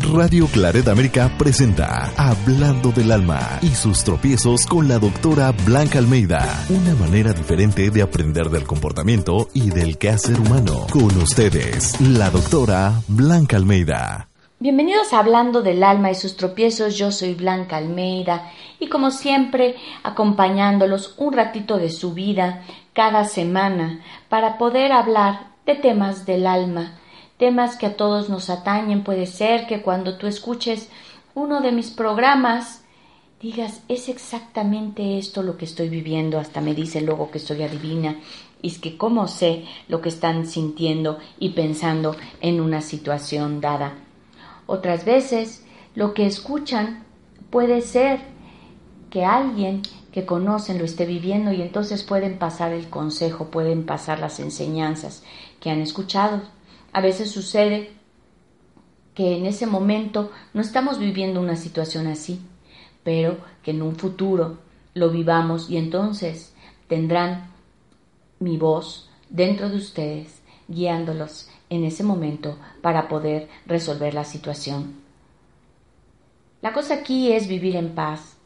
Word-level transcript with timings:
Radio 0.00 0.46
Claret 0.48 0.88
América 0.88 1.30
presenta 1.38 2.10
Hablando 2.16 2.90
del 2.90 3.12
Alma 3.12 3.58
y 3.62 3.68
sus 3.68 4.02
tropiezos 4.02 4.66
con 4.66 4.88
la 4.88 4.98
doctora 4.98 5.52
Blanca 5.64 5.98
Almeida. 5.98 6.40
Una 6.68 6.94
manera 6.96 7.32
diferente 7.32 7.90
de 7.90 8.02
aprender 8.02 8.50
del 8.50 8.64
comportamiento 8.64 9.48
y 9.54 9.70
del 9.70 9.96
quehacer 9.96 10.40
humano. 10.40 10.86
Con 10.90 11.16
ustedes, 11.18 12.00
la 12.00 12.30
doctora 12.30 12.94
Blanca 13.06 13.56
Almeida. 13.56 14.28
Bienvenidos 14.58 15.12
a 15.12 15.20
Hablando 15.20 15.62
del 15.62 15.84
Alma 15.84 16.10
y 16.10 16.14
sus 16.16 16.36
tropiezos. 16.36 16.96
Yo 16.96 17.12
soy 17.12 17.34
Blanca 17.34 17.76
Almeida 17.76 18.50
y 18.80 18.88
como 18.88 19.12
siempre 19.12 19.76
acompañándolos 20.02 21.14
un 21.18 21.32
ratito 21.34 21.78
de 21.78 21.90
su 21.90 22.14
vida 22.14 22.62
cada 22.94 23.24
semana 23.24 24.00
para 24.28 24.58
poder 24.58 24.90
hablar 24.90 25.54
de 25.66 25.76
temas 25.76 26.26
del 26.26 26.46
alma 26.46 26.98
temas 27.38 27.76
que 27.76 27.86
a 27.86 27.96
todos 27.96 28.28
nos 28.28 28.50
atañen. 28.50 29.04
Puede 29.04 29.26
ser 29.26 29.66
que 29.66 29.82
cuando 29.82 30.16
tú 30.18 30.26
escuches 30.26 30.88
uno 31.34 31.60
de 31.60 31.72
mis 31.72 31.90
programas 31.90 32.84
digas, 33.44 33.82
es 33.88 34.08
exactamente 34.08 35.18
esto 35.18 35.42
lo 35.42 35.58
que 35.58 35.66
estoy 35.66 35.90
viviendo, 35.90 36.38
hasta 36.38 36.62
me 36.62 36.74
dice 36.74 37.02
luego 37.02 37.30
que 37.30 37.38
soy 37.38 37.62
adivina, 37.62 38.16
y 38.62 38.68
es 38.68 38.78
que 38.78 38.96
cómo 38.96 39.28
sé 39.28 39.66
lo 39.86 40.00
que 40.00 40.08
están 40.08 40.46
sintiendo 40.46 41.18
y 41.38 41.50
pensando 41.50 42.16
en 42.40 42.62
una 42.62 42.80
situación 42.80 43.60
dada. 43.60 43.98
Otras 44.66 45.04
veces 45.04 45.62
lo 45.94 46.14
que 46.14 46.24
escuchan 46.24 47.04
puede 47.50 47.82
ser 47.82 48.20
que 49.10 49.26
alguien 49.26 49.82
que 50.10 50.24
conocen 50.24 50.78
lo 50.78 50.86
esté 50.86 51.04
viviendo 51.04 51.52
y 51.52 51.60
entonces 51.60 52.02
pueden 52.02 52.38
pasar 52.38 52.72
el 52.72 52.88
consejo, 52.88 53.50
pueden 53.50 53.84
pasar 53.84 54.20
las 54.20 54.40
enseñanzas 54.40 55.22
que 55.60 55.68
han 55.68 55.82
escuchado. 55.82 56.40
A 56.94 57.00
veces 57.00 57.32
sucede 57.32 57.90
que 59.16 59.36
en 59.36 59.46
ese 59.46 59.66
momento 59.66 60.30
no 60.54 60.60
estamos 60.60 61.00
viviendo 61.00 61.40
una 61.40 61.56
situación 61.56 62.06
así, 62.06 62.40
pero 63.02 63.38
que 63.64 63.72
en 63.72 63.82
un 63.82 63.96
futuro 63.96 64.58
lo 64.94 65.10
vivamos 65.10 65.68
y 65.68 65.76
entonces 65.76 66.54
tendrán 66.86 67.50
mi 68.38 68.58
voz 68.58 69.10
dentro 69.28 69.70
de 69.70 69.76
ustedes 69.76 70.40
guiándolos 70.68 71.48
en 71.68 71.82
ese 71.82 72.04
momento 72.04 72.58
para 72.80 73.08
poder 73.08 73.48
resolver 73.66 74.14
la 74.14 74.24
situación. 74.24 74.94
La 76.62 76.72
cosa 76.72 76.94
aquí 76.94 77.32
es 77.32 77.48
vivir 77.48 77.74
en 77.74 77.96
paz 77.96 78.36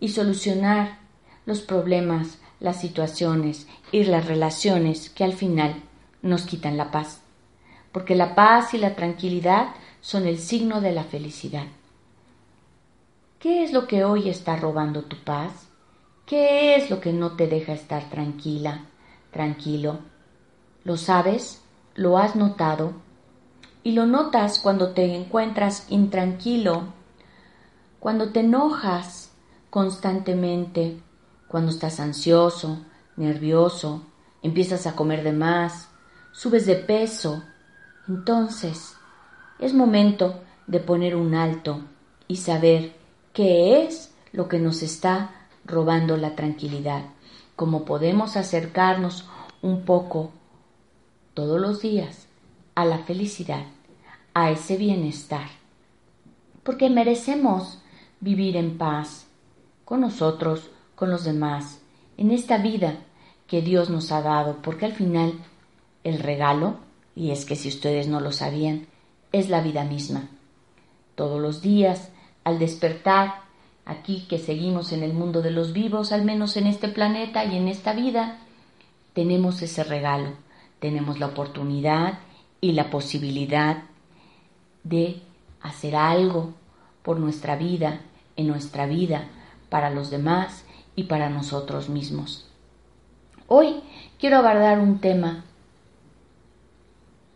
y 0.00 0.10
solucionar 0.10 0.98
los 1.46 1.62
problemas, 1.62 2.40
las 2.60 2.78
situaciones 2.78 3.66
y 3.90 4.04
las 4.04 4.26
relaciones 4.26 5.08
que 5.08 5.24
al 5.24 5.32
final 5.32 5.82
nos 6.20 6.42
quitan 6.42 6.76
la 6.76 6.90
paz 6.90 7.22
porque 7.96 8.14
la 8.14 8.34
paz 8.34 8.74
y 8.74 8.76
la 8.76 8.94
tranquilidad 8.94 9.68
son 10.02 10.26
el 10.26 10.36
signo 10.38 10.82
de 10.82 10.92
la 10.92 11.04
felicidad. 11.04 11.64
¿Qué 13.38 13.64
es 13.64 13.72
lo 13.72 13.86
que 13.86 14.04
hoy 14.04 14.28
está 14.28 14.54
robando 14.54 15.04
tu 15.04 15.16
paz? 15.16 15.66
¿Qué 16.26 16.76
es 16.76 16.90
lo 16.90 17.00
que 17.00 17.14
no 17.14 17.36
te 17.36 17.46
deja 17.46 17.72
estar 17.72 18.10
tranquila, 18.10 18.84
tranquilo? 19.30 20.00
¿Lo 20.84 20.98
sabes? 20.98 21.62
¿Lo 21.94 22.18
has 22.18 22.36
notado? 22.36 22.92
Y 23.82 23.92
lo 23.92 24.04
notas 24.04 24.58
cuando 24.58 24.90
te 24.90 25.14
encuentras 25.14 25.86
intranquilo, 25.88 26.92
cuando 27.98 28.28
te 28.28 28.40
enojas 28.40 29.32
constantemente, 29.70 31.00
cuando 31.48 31.70
estás 31.70 31.98
ansioso, 31.98 32.84
nervioso, 33.16 34.02
empiezas 34.42 34.86
a 34.86 34.94
comer 34.94 35.24
de 35.24 35.32
más, 35.32 35.88
subes 36.30 36.66
de 36.66 36.76
peso, 36.76 37.42
entonces, 38.08 38.96
es 39.58 39.74
momento 39.74 40.40
de 40.66 40.80
poner 40.80 41.16
un 41.16 41.34
alto 41.34 41.80
y 42.28 42.36
saber 42.36 42.94
qué 43.32 43.84
es 43.84 44.14
lo 44.32 44.48
que 44.48 44.58
nos 44.58 44.82
está 44.82 45.30
robando 45.64 46.16
la 46.16 46.36
tranquilidad, 46.36 47.04
cómo 47.56 47.84
podemos 47.84 48.36
acercarnos 48.36 49.28
un 49.62 49.84
poco 49.84 50.30
todos 51.34 51.60
los 51.60 51.80
días 51.80 52.26
a 52.74 52.84
la 52.84 52.98
felicidad, 52.98 53.64
a 54.34 54.50
ese 54.50 54.76
bienestar, 54.76 55.48
porque 56.62 56.90
merecemos 56.90 57.82
vivir 58.20 58.56
en 58.56 58.78
paz 58.78 59.26
con 59.84 60.00
nosotros, 60.00 60.70
con 60.94 61.10
los 61.10 61.24
demás, 61.24 61.80
en 62.16 62.30
esta 62.30 62.58
vida 62.58 62.98
que 63.46 63.62
Dios 63.62 63.90
nos 63.90 64.12
ha 64.12 64.22
dado, 64.22 64.56
porque 64.62 64.86
al 64.86 64.92
final 64.92 65.34
el 66.04 66.18
regalo 66.18 66.85
y 67.16 67.30
es 67.30 67.46
que 67.46 67.56
si 67.56 67.68
ustedes 67.68 68.06
no 68.06 68.20
lo 68.20 68.30
sabían, 68.30 68.86
es 69.32 69.48
la 69.48 69.62
vida 69.62 69.82
misma. 69.84 70.28
Todos 71.14 71.40
los 71.40 71.62
días, 71.62 72.10
al 72.44 72.58
despertar, 72.58 73.46
aquí 73.86 74.26
que 74.28 74.38
seguimos 74.38 74.92
en 74.92 75.02
el 75.02 75.14
mundo 75.14 75.40
de 75.40 75.50
los 75.50 75.72
vivos, 75.72 76.12
al 76.12 76.24
menos 76.24 76.58
en 76.58 76.66
este 76.66 76.88
planeta 76.88 77.44
y 77.46 77.56
en 77.56 77.68
esta 77.68 77.94
vida, 77.94 78.38
tenemos 79.14 79.62
ese 79.62 79.82
regalo, 79.82 80.34
tenemos 80.78 81.18
la 81.18 81.26
oportunidad 81.26 82.18
y 82.60 82.72
la 82.72 82.90
posibilidad 82.90 83.84
de 84.84 85.22
hacer 85.62 85.96
algo 85.96 86.52
por 87.02 87.18
nuestra 87.18 87.56
vida, 87.56 88.02
en 88.36 88.46
nuestra 88.46 88.86
vida, 88.86 89.26
para 89.70 89.88
los 89.88 90.10
demás 90.10 90.64
y 90.94 91.04
para 91.04 91.30
nosotros 91.30 91.88
mismos. 91.88 92.46
Hoy 93.48 93.80
quiero 94.18 94.36
abordar 94.36 94.80
un 94.80 94.98
tema 94.98 95.44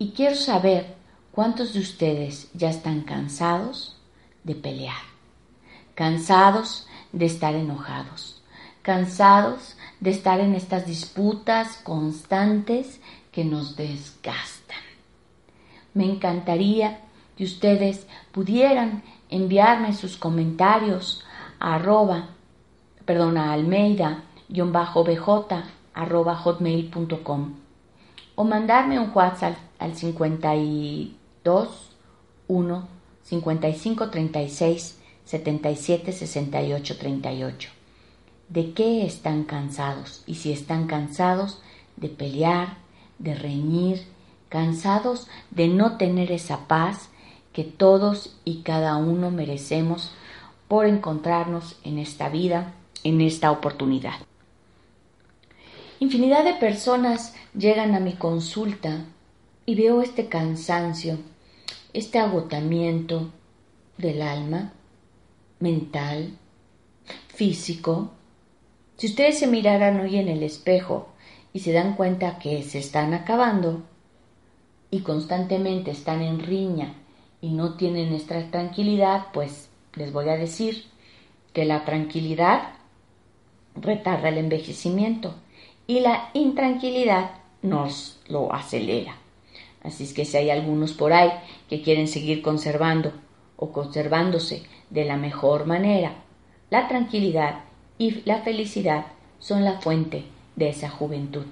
y 0.00 0.12
quiero 0.12 0.34
saber 0.34 0.96
cuántos 1.30 1.74
de 1.74 1.80
ustedes 1.80 2.50
ya 2.54 2.70
están 2.70 3.02
cansados 3.02 3.98
de 4.44 4.54
pelear, 4.54 5.02
cansados 5.94 6.86
de 7.12 7.26
estar 7.26 7.54
enojados, 7.54 8.42
cansados 8.80 9.76
de 10.00 10.08
estar 10.08 10.40
en 10.40 10.54
estas 10.54 10.86
disputas 10.86 11.76
constantes 11.84 12.98
que 13.30 13.44
nos 13.44 13.76
desgastan. 13.76 14.80
Me 15.92 16.06
encantaría 16.06 17.00
que 17.36 17.44
ustedes 17.44 18.06
pudieran 18.32 19.02
enviarme 19.28 19.92
sus 19.92 20.16
comentarios 20.16 21.26
a 21.58 21.74
arroba, 21.74 22.30
almeida-bj 23.06 24.22
arroba 25.92 26.36
hotmail.com 26.36 27.69
o 28.40 28.44
mandarme 28.44 28.98
un 28.98 29.12
WhatsApp 29.14 29.58
al 29.78 29.94
52 29.94 31.90
1 32.48 32.88
55 33.22 34.08
36 34.08 34.98
77 35.26 36.12
68 36.12 36.96
38. 36.96 37.68
¿De 38.48 38.72
qué 38.72 39.04
están 39.04 39.44
cansados? 39.44 40.22
Y 40.26 40.36
si 40.36 40.52
están 40.52 40.86
cansados 40.86 41.60
de 41.96 42.08
pelear, 42.08 42.78
de 43.18 43.34
reñir, 43.34 44.06
cansados 44.48 45.28
de 45.50 45.68
no 45.68 45.98
tener 45.98 46.32
esa 46.32 46.66
paz 46.66 47.10
que 47.52 47.64
todos 47.64 48.38
y 48.46 48.62
cada 48.62 48.96
uno 48.96 49.30
merecemos 49.30 50.12
por 50.66 50.86
encontrarnos 50.86 51.78
en 51.84 51.98
esta 51.98 52.30
vida, 52.30 52.72
en 53.04 53.20
esta 53.20 53.50
oportunidad. 53.50 54.14
Infinidad 56.02 56.44
de 56.44 56.54
personas 56.54 57.34
llegan 57.54 57.94
a 57.94 58.00
mi 58.00 58.14
consulta 58.14 59.04
y 59.66 59.74
veo 59.74 60.00
este 60.00 60.30
cansancio, 60.30 61.18
este 61.92 62.18
agotamiento 62.18 63.30
del 63.98 64.22
alma, 64.22 64.72
mental, 65.58 66.38
físico. 67.28 68.12
Si 68.96 69.08
ustedes 69.08 69.38
se 69.38 69.46
miraran 69.46 70.00
hoy 70.00 70.16
en 70.16 70.28
el 70.28 70.42
espejo 70.42 71.10
y 71.52 71.58
se 71.58 71.72
dan 71.72 71.96
cuenta 71.96 72.38
que 72.38 72.62
se 72.62 72.78
están 72.78 73.12
acabando 73.12 73.82
y 74.90 75.00
constantemente 75.00 75.90
están 75.90 76.22
en 76.22 76.40
riña 76.40 76.94
y 77.42 77.50
no 77.50 77.74
tienen 77.74 78.14
esta 78.14 78.50
tranquilidad, 78.50 79.26
pues 79.34 79.68
les 79.92 80.14
voy 80.14 80.30
a 80.30 80.38
decir 80.38 80.86
que 81.52 81.66
la 81.66 81.84
tranquilidad 81.84 82.70
retarda 83.74 84.30
el 84.30 84.38
envejecimiento 84.38 85.34
y 85.90 85.98
la 85.98 86.30
intranquilidad 86.34 87.32
nos 87.62 88.20
lo 88.28 88.52
acelera. 88.54 89.16
Así 89.82 90.04
es 90.04 90.12
que 90.12 90.24
si 90.24 90.36
hay 90.36 90.48
algunos 90.48 90.92
por 90.92 91.12
ahí 91.12 91.32
que 91.68 91.82
quieren 91.82 92.06
seguir 92.06 92.42
conservando 92.42 93.12
o 93.56 93.72
conservándose 93.72 94.62
de 94.88 95.04
la 95.04 95.16
mejor 95.16 95.66
manera, 95.66 96.12
la 96.70 96.86
tranquilidad 96.86 97.64
y 97.98 98.22
la 98.24 98.42
felicidad 98.42 99.06
son 99.40 99.64
la 99.64 99.80
fuente 99.80 100.26
de 100.54 100.68
esa 100.68 100.88
juventud. 100.88 101.46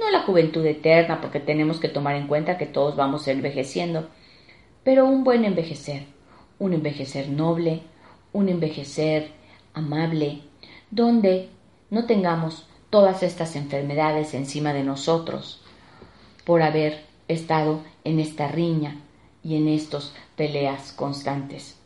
No 0.00 0.08
la 0.12 0.22
juventud 0.22 0.64
eterna, 0.64 1.20
porque 1.20 1.40
tenemos 1.40 1.80
que 1.80 1.88
tomar 1.88 2.14
en 2.14 2.28
cuenta 2.28 2.56
que 2.56 2.66
todos 2.66 2.94
vamos 2.94 3.26
envejeciendo, 3.26 4.08
pero 4.84 5.04
un 5.04 5.24
buen 5.24 5.44
envejecer, 5.44 6.04
un 6.60 6.74
envejecer 6.74 7.28
noble, 7.28 7.80
un 8.32 8.48
envejecer 8.48 9.32
amable, 9.72 10.42
donde 10.92 11.48
no 11.90 12.06
tengamos 12.06 12.68
todas 12.94 13.24
estas 13.24 13.56
enfermedades 13.56 14.34
encima 14.34 14.72
de 14.72 14.84
nosotros 14.84 15.60
por 16.44 16.62
haber 16.62 17.02
estado 17.26 17.80
en 18.04 18.20
esta 18.20 18.46
riña 18.46 19.00
y 19.42 19.56
en 19.56 19.66
estos 19.66 20.14
peleas 20.36 20.92
constantes. 20.92 21.76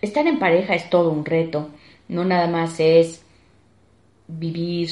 Estar 0.00 0.26
en 0.26 0.38
pareja 0.38 0.74
es 0.74 0.88
todo 0.88 1.10
un 1.10 1.26
reto, 1.26 1.68
no 2.08 2.24
nada 2.24 2.46
más 2.46 2.80
es 2.80 3.22
vivir 4.28 4.88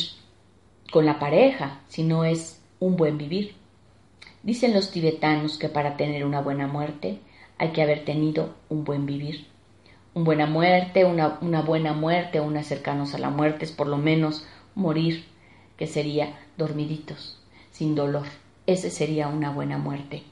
con 0.92 1.06
la 1.06 1.18
pareja, 1.18 1.80
sino 1.88 2.26
es 2.26 2.60
un 2.78 2.96
buen 2.96 3.16
vivir. 3.16 3.54
Dicen 4.42 4.74
los 4.74 4.90
tibetanos 4.90 5.56
que 5.56 5.70
para 5.70 5.96
tener 5.96 6.26
una 6.26 6.42
buena 6.42 6.66
muerte 6.66 7.20
hay 7.56 7.70
que 7.70 7.80
haber 7.80 8.04
tenido 8.04 8.54
un 8.68 8.84
buen 8.84 9.06
vivir. 9.06 9.46
Una 10.12 10.24
buena 10.26 10.46
muerte, 10.46 11.06
una, 11.06 11.38
una 11.40 11.62
buena 11.62 11.94
muerte, 11.94 12.40
una 12.40 12.62
cercanos 12.62 13.14
a 13.14 13.18
la 13.18 13.30
muerte 13.30 13.64
es 13.64 13.72
por 13.72 13.86
lo 13.86 13.96
menos 13.96 14.46
morir, 14.74 15.24
que 15.76 15.86
sería 15.86 16.38
dormiditos, 16.56 17.38
sin 17.70 17.94
dolor. 17.94 18.26
Ese 18.66 18.90
sería 18.90 19.28
una 19.28 19.50
buena 19.50 19.78
muerte. 19.78 20.22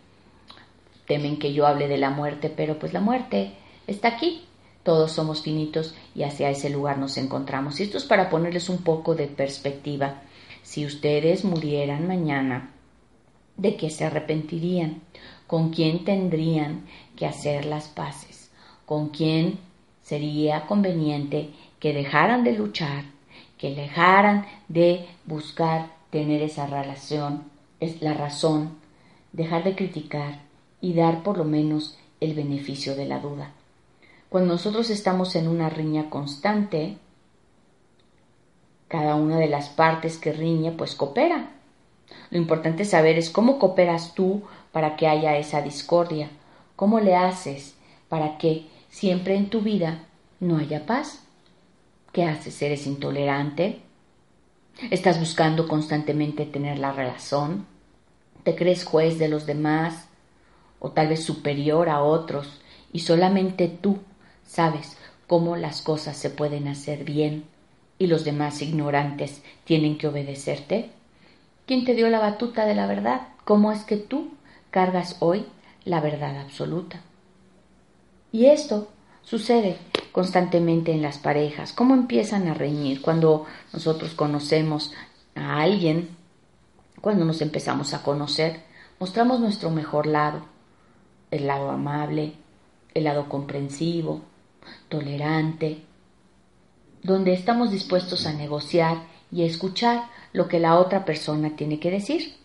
Temen 1.06 1.38
que 1.38 1.52
yo 1.52 1.66
hable 1.66 1.88
de 1.88 1.98
la 1.98 2.10
muerte, 2.10 2.48
pero 2.54 2.78
pues 2.78 2.92
la 2.92 3.00
muerte 3.00 3.52
está 3.86 4.08
aquí. 4.08 4.44
Todos 4.82 5.12
somos 5.12 5.42
finitos 5.42 5.94
y 6.14 6.22
hacia 6.22 6.50
ese 6.50 6.70
lugar 6.70 6.98
nos 6.98 7.16
encontramos. 7.16 7.78
Y 7.78 7.84
esto 7.84 7.98
es 7.98 8.04
para 8.04 8.30
ponerles 8.30 8.68
un 8.68 8.78
poco 8.78 9.14
de 9.14 9.28
perspectiva. 9.28 10.22
Si 10.62 10.86
ustedes 10.86 11.44
murieran 11.44 12.08
mañana, 12.08 12.70
¿de 13.56 13.76
qué 13.76 13.90
se 13.90 14.04
arrepentirían? 14.04 15.02
¿Con 15.46 15.70
quién 15.70 16.04
tendrían 16.04 16.86
que 17.16 17.26
hacer 17.26 17.64
las 17.66 17.88
paces? 17.88 18.50
¿Con 18.86 19.10
quién 19.10 19.58
sería 20.02 20.66
conveniente 20.66 21.50
que 21.78 21.92
dejaran 21.92 22.44
de 22.44 22.52
luchar, 22.52 23.04
que 23.62 23.76
dejaran 23.76 24.44
de 24.66 25.06
buscar 25.24 25.86
tener 26.10 26.42
esa 26.42 26.66
relación, 26.66 27.44
es 27.78 28.02
la 28.02 28.12
razón, 28.12 28.70
dejar 29.32 29.62
de 29.62 29.76
criticar 29.76 30.40
y 30.80 30.94
dar 30.94 31.22
por 31.22 31.38
lo 31.38 31.44
menos 31.44 31.96
el 32.18 32.34
beneficio 32.34 32.96
de 32.96 33.04
la 33.04 33.20
duda. 33.20 33.52
Cuando 34.30 34.54
nosotros 34.54 34.90
estamos 34.90 35.36
en 35.36 35.46
una 35.46 35.70
riña 35.70 36.10
constante, 36.10 36.96
cada 38.88 39.14
una 39.14 39.38
de 39.38 39.46
las 39.46 39.68
partes 39.68 40.18
que 40.18 40.32
riñe 40.32 40.72
pues 40.72 40.96
coopera. 40.96 41.50
Lo 42.30 42.38
importante 42.38 42.84
saber 42.84 43.16
es 43.16 43.30
cómo 43.30 43.60
cooperas 43.60 44.12
tú 44.14 44.42
para 44.72 44.96
que 44.96 45.06
haya 45.06 45.36
esa 45.36 45.62
discordia, 45.62 46.30
cómo 46.74 46.98
le 46.98 47.14
haces 47.14 47.76
para 48.08 48.38
que 48.38 48.66
siempre 48.90 49.36
en 49.36 49.50
tu 49.50 49.60
vida 49.60 50.04
no 50.40 50.56
haya 50.58 50.84
paz. 50.84 51.21
¿Qué 52.12 52.24
haces? 52.24 52.60
¿Eres 52.60 52.86
intolerante? 52.86 53.80
¿Estás 54.90 55.18
buscando 55.18 55.66
constantemente 55.66 56.44
tener 56.44 56.78
la 56.78 56.92
razón? 56.92 57.66
¿Te 58.44 58.54
crees 58.54 58.84
juez 58.84 59.18
de 59.18 59.28
los 59.28 59.46
demás? 59.46 60.08
¿O 60.78 60.90
tal 60.90 61.08
vez 61.08 61.24
superior 61.24 61.88
a 61.88 62.02
otros? 62.02 62.60
Y 62.92 63.00
solamente 63.00 63.68
tú 63.68 63.98
sabes 64.44 64.98
cómo 65.26 65.56
las 65.56 65.80
cosas 65.80 66.18
se 66.18 66.28
pueden 66.28 66.68
hacer 66.68 67.04
bien 67.04 67.44
y 67.98 68.08
los 68.08 68.24
demás 68.24 68.60
ignorantes 68.60 69.42
tienen 69.64 69.96
que 69.96 70.08
obedecerte? 70.08 70.90
¿Quién 71.66 71.86
te 71.86 71.94
dio 71.94 72.10
la 72.10 72.18
batuta 72.18 72.66
de 72.66 72.74
la 72.74 72.86
verdad? 72.86 73.28
¿Cómo 73.44 73.72
es 73.72 73.84
que 73.84 73.96
tú 73.96 74.32
cargas 74.70 75.16
hoy 75.20 75.46
la 75.84 76.00
verdad 76.00 76.38
absoluta? 76.38 77.00
Y 78.32 78.46
esto 78.46 78.88
sucede 79.22 79.78
constantemente 80.12 80.92
en 80.92 81.02
las 81.02 81.18
parejas. 81.18 81.72
¿Cómo 81.72 81.94
empiezan 81.94 82.48
a 82.48 82.54
reñir 82.54 83.00
cuando 83.00 83.46
nosotros 83.72 84.14
conocemos 84.14 84.92
a 85.34 85.60
alguien? 85.60 86.16
Cuando 87.00 87.24
nos 87.24 87.40
empezamos 87.40 87.94
a 87.94 88.02
conocer, 88.02 88.62
mostramos 89.00 89.40
nuestro 89.40 89.70
mejor 89.70 90.06
lado, 90.06 90.42
el 91.30 91.46
lado 91.46 91.70
amable, 91.70 92.34
el 92.94 93.04
lado 93.04 93.28
comprensivo, 93.28 94.22
tolerante, 94.88 95.82
donde 97.02 97.32
estamos 97.32 97.70
dispuestos 97.70 98.26
a 98.26 98.32
negociar 98.32 98.98
y 99.32 99.42
a 99.42 99.46
escuchar 99.46 100.04
lo 100.32 100.46
que 100.46 100.60
la 100.60 100.78
otra 100.78 101.04
persona 101.04 101.56
tiene 101.56 101.80
que 101.80 101.90
decir. 101.90 102.36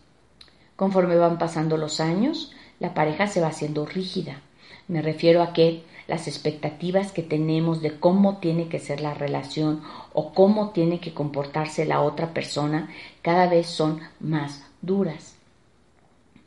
Conforme 0.74 1.16
van 1.16 1.38
pasando 1.38 1.76
los 1.76 2.00
años, 2.00 2.52
la 2.80 2.94
pareja 2.94 3.26
se 3.26 3.40
va 3.40 3.48
haciendo 3.48 3.86
rígida. 3.86 4.42
Me 4.88 5.02
refiero 5.02 5.42
a 5.42 5.52
que 5.52 5.84
las 6.08 6.26
expectativas 6.26 7.12
que 7.12 7.22
tenemos 7.22 7.82
de 7.82 8.00
cómo 8.00 8.38
tiene 8.38 8.68
que 8.68 8.78
ser 8.78 9.02
la 9.02 9.12
relación 9.12 9.82
o 10.14 10.32
cómo 10.32 10.70
tiene 10.70 11.00
que 11.00 11.12
comportarse 11.12 11.84
la 11.84 12.00
otra 12.00 12.32
persona 12.32 12.88
cada 13.20 13.46
vez 13.46 13.66
son 13.66 14.00
más 14.18 14.64
duras. 14.80 15.36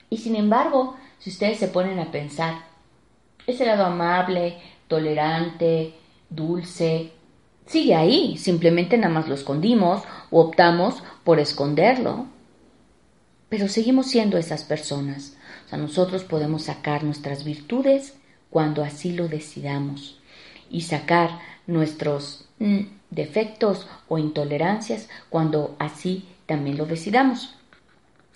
Y 0.09 0.17
sin 0.17 0.35
embargo, 0.35 0.97
si 1.19 1.29
ustedes 1.29 1.59
se 1.59 1.67
ponen 1.67 1.99
a 1.99 2.11
pensar, 2.11 2.65
ese 3.45 3.65
lado 3.65 3.85
amable, 3.85 4.57
tolerante, 4.88 5.93
dulce, 6.29 7.11
sigue 7.67 7.93
ahí, 7.93 8.38
simplemente 8.38 8.97
nada 8.97 9.13
más 9.13 9.27
lo 9.27 9.35
escondimos 9.35 10.01
o 10.31 10.41
optamos 10.41 11.03
por 11.23 11.39
esconderlo. 11.39 12.25
Pero 13.49 13.67
seguimos 13.67 14.07
siendo 14.07 14.38
esas 14.39 14.63
personas. 14.63 15.38
O 15.65 15.69
sea, 15.69 15.77
nosotros 15.77 16.23
podemos 16.23 16.63
sacar 16.63 17.03
nuestras 17.03 17.43
virtudes 17.43 18.15
cuando 18.51 18.83
así 18.83 19.13
lo 19.13 19.27
decidamos 19.27 20.19
y 20.69 20.81
sacar 20.81 21.39
nuestros 21.65 22.45
mm, 22.59 22.81
defectos 23.09 23.88
o 24.07 24.19
intolerancias 24.19 25.09
cuando 25.30 25.75
así 25.80 26.27
también 26.45 26.77
lo 26.77 26.86
decidamos. 26.86 27.56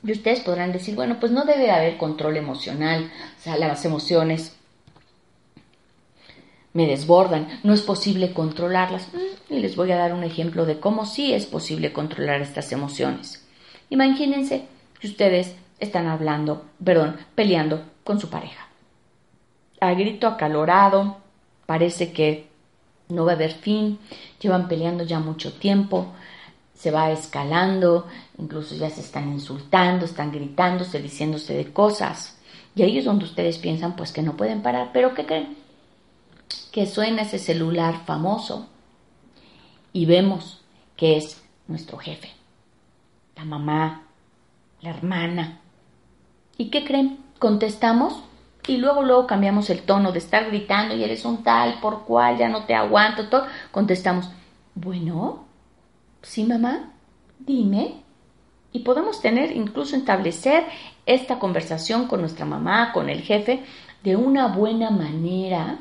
Y 0.04 0.12
ustedes 0.12 0.40
podrán 0.40 0.72
decir, 0.72 0.96
bueno, 0.96 1.20
pues 1.20 1.32
no 1.32 1.46
debe 1.46 1.70
haber 1.70 1.98
control 1.98 2.38
emocional, 2.38 3.12
o 3.40 3.44
sea, 3.44 3.58
las 3.58 3.86
emociones 3.86 4.56
me 6.74 6.88
desbordan, 6.88 7.48
no 7.64 7.74
es 7.74 7.82
posible 7.82 8.34
controlarlas. 8.34 9.10
Mm, 9.14 9.54
y 9.54 9.60
les 9.60 9.76
voy 9.76 9.92
a 9.92 9.98
dar 9.98 10.14
un 10.14 10.24
ejemplo 10.24 10.66
de 10.66 10.80
cómo 10.80 11.06
sí 11.06 11.34
es 11.34 11.46
posible 11.46 11.94
controlar 11.94 12.42
estas 12.42 12.72
emociones. 12.72 13.46
Imagínense 13.90 14.66
que 15.00 15.08
ustedes 15.08 15.56
están 15.80 16.08
hablando, 16.08 16.66
perdón, 16.84 17.18
peleando 17.36 17.84
con 18.04 18.20
su 18.20 18.30
pareja. 18.30 18.68
A 19.86 19.94
grito 19.94 20.28
acalorado, 20.28 21.18
parece 21.66 22.12
que 22.12 22.48
no 23.10 23.26
va 23.26 23.34
a 23.34 23.36
haber 23.36 23.54
fin, 23.54 24.00
llevan 24.40 24.68
peleando 24.68 25.04
ya 25.04 25.20
mucho 25.20 25.54
tiempo, 25.54 26.08
se 26.74 26.92
va 26.92 27.12
escalando, 27.12 28.08
incluso 28.38 28.76
ya 28.76 28.90
se 28.90 29.02
están 29.02 29.32
insultando, 29.32 30.06
están 30.06 30.32
gritándose, 30.32 31.02
diciéndose 31.02 31.54
de 31.54 31.72
cosas. 31.72 32.38
Y 32.76 32.84
ahí 32.84 32.98
es 32.98 33.06
donde 33.06 33.26
ustedes 33.26 33.58
piensan 33.58 33.96
pues 33.96 34.12
que 34.12 34.22
no 34.22 34.36
pueden 34.36 34.62
parar, 34.62 34.90
pero 34.92 35.14
¿qué 35.14 35.26
creen? 35.26 35.66
que 36.76 36.86
suena 36.86 37.22
ese 37.22 37.40
celular 37.40 38.04
famoso 38.06 38.68
y 39.94 40.06
vemos 40.06 40.60
que 40.98 41.16
es 41.16 41.42
nuestro 41.70 41.98
jefe, 41.98 42.30
la 43.38 43.46
mamá, 43.46 44.04
la 44.82 44.90
hermana. 44.90 45.62
¿Y 46.58 46.72
qué 46.72 46.84
creen? 46.84 47.20
Contestamos 47.40 48.22
y 48.68 48.78
luego 48.78 49.04
luego 49.04 49.28
cambiamos 49.28 49.70
el 49.70 49.84
tono 49.84 50.12
de 50.12 50.20
estar 50.20 50.46
gritando 50.48 50.96
y 50.96 51.04
eres 51.04 51.26
un 51.26 51.44
tal 51.44 51.80
por 51.80 52.04
cual 52.06 52.38
ya 52.38 52.50
no 52.50 52.66
te 52.66 52.74
aguanto 52.74 53.30
todo. 53.30 53.46
Contestamos, 53.72 54.30
bueno, 54.74 55.46
sí 56.22 56.44
mamá, 56.44 56.92
dime. 57.40 58.04
Y 58.72 58.80
podemos 58.80 59.22
tener, 59.22 59.56
incluso 59.56 59.96
establecer 59.96 60.66
esta 61.06 61.40
conversación 61.40 62.08
con 62.08 62.20
nuestra 62.20 62.46
mamá, 62.46 62.92
con 62.92 63.10
el 63.10 63.22
jefe, 63.22 63.64
de 64.04 64.16
una 64.16 64.48
buena 64.48 64.90
manera 64.90 65.80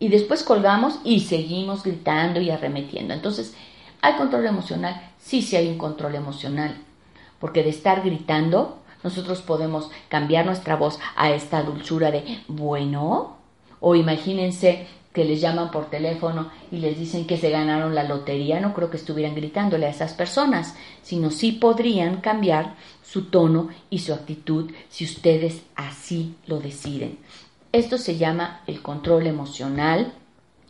y 0.00 0.08
después 0.08 0.42
colgamos 0.42 0.98
y 1.04 1.20
seguimos 1.20 1.84
gritando 1.84 2.40
y 2.40 2.50
arremetiendo. 2.50 3.12
Entonces, 3.12 3.54
¿hay 4.00 4.14
control 4.14 4.46
emocional? 4.46 5.00
Sí, 5.18 5.42
sí 5.42 5.56
hay 5.56 5.68
un 5.68 5.78
control 5.78 6.14
emocional, 6.14 6.74
porque 7.38 7.62
de 7.62 7.68
estar 7.68 8.02
gritando, 8.02 8.79
nosotros 9.02 9.42
podemos 9.42 9.90
cambiar 10.08 10.46
nuestra 10.46 10.76
voz 10.76 10.98
a 11.16 11.30
esta 11.32 11.62
dulzura 11.62 12.10
de 12.10 12.42
bueno, 12.48 13.36
o 13.80 13.94
imagínense 13.94 14.86
que 15.12 15.24
les 15.24 15.40
llaman 15.40 15.70
por 15.70 15.90
teléfono 15.90 16.50
y 16.70 16.78
les 16.78 16.98
dicen 16.98 17.26
que 17.26 17.36
se 17.36 17.50
ganaron 17.50 17.94
la 17.94 18.04
lotería, 18.04 18.60
no 18.60 18.74
creo 18.74 18.90
que 18.90 18.96
estuvieran 18.96 19.34
gritándole 19.34 19.86
a 19.86 19.90
esas 19.90 20.14
personas, 20.14 20.74
sino 21.02 21.30
sí 21.30 21.52
podrían 21.52 22.20
cambiar 22.20 22.74
su 23.02 23.24
tono 23.24 23.70
y 23.90 23.98
su 24.00 24.12
actitud 24.12 24.70
si 24.88 25.04
ustedes 25.04 25.62
así 25.74 26.36
lo 26.46 26.60
deciden. 26.60 27.18
Esto 27.72 27.98
se 27.98 28.16
llama 28.16 28.60
el 28.66 28.82
control 28.82 29.26
emocional 29.26 30.12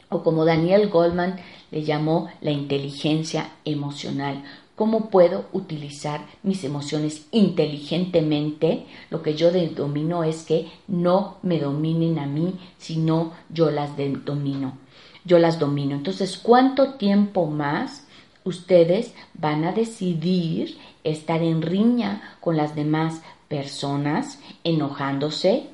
o 0.09 0.23
como 0.23 0.45
Daniel 0.45 0.89
Goldman 0.89 1.37
le 1.71 1.83
llamó 1.85 2.29
la 2.41 2.51
inteligencia 2.51 3.51
emocional. 3.65 4.43
¿Cómo 4.81 5.11
puedo 5.11 5.45
utilizar 5.53 6.25
mis 6.43 6.65
emociones 6.65 7.27
inteligentemente? 7.33 8.87
Lo 9.11 9.23
que 9.23 9.35
yo 9.35 9.51
domino 9.53 10.25
es 10.25 10.45
que 10.45 10.71
no 10.89 11.37
me 11.43 11.59
dominen 11.59 12.19
a 12.19 12.25
mí, 12.25 12.55
sino 12.79 13.33
yo 13.51 13.71
las 13.71 13.91
domino. 14.25 14.79
Yo 15.27 15.39
las 15.39 15.59
domino. 15.59 15.97
Entonces, 15.97 16.39
¿cuánto 16.39 16.95
tiempo 16.95 17.45
más 17.45 18.07
ustedes 18.45 19.13
van 19.35 19.65
a 19.65 19.73
decidir 19.73 20.79
estar 21.05 21.43
en 21.43 21.61
riña 21.61 22.39
con 22.41 22.57
las 22.57 22.75
demás 22.75 23.21
personas, 23.49 24.41
enojándose, 24.65 25.67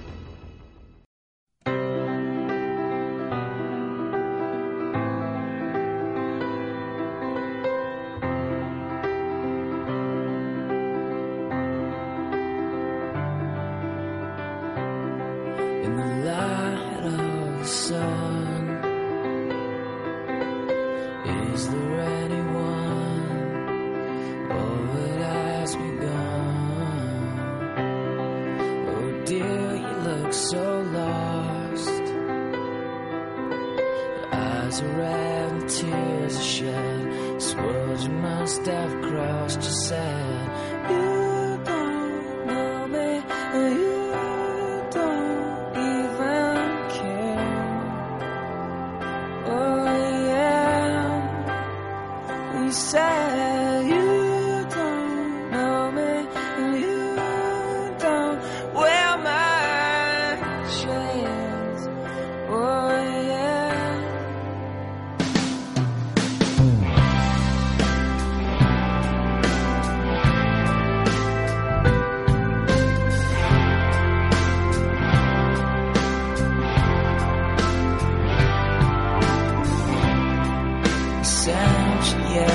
eyes 34.74 34.82
are 34.82 34.96
red 34.96 35.52
and 35.52 35.70
tears 35.70 36.36
are 36.36 36.42
shed. 36.42 37.42
Suppose 37.42 38.04
you 38.04 38.10
must 38.10 38.66
have 38.66 39.02
crossed 39.02 39.62
your 39.62 39.72
side. 39.72 40.73
sent 81.24 82.04
you. 82.34 82.54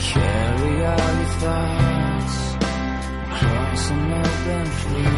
Carry 0.00 0.74
all 0.84 1.14
your 1.18 1.30
thoughts 1.40 2.36
across 3.24 3.90
an 3.90 4.12
open 4.12 4.66
field 4.66 5.14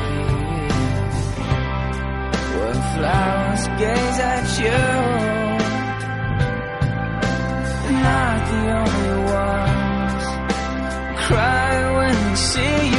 flowers 2.96 3.64
gaze 3.80 4.18
at 4.34 4.46
you. 4.62 4.82
Not 8.06 8.38
the 8.50 8.62
only 8.80 9.16
ones 9.42 10.24
cry 11.26 11.72
when 11.96 12.16
you 12.30 12.36
see 12.36 12.76
you. 12.90 12.95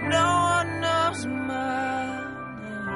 But 0.00 0.08
no 0.10 0.26
one 0.42 0.80
knows 0.80 1.26
my 1.26 2.24
name. 2.62 2.88